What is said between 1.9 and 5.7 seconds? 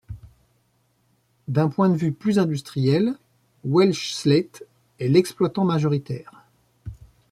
vue plus industriel, Welsh Slate est l'exploitant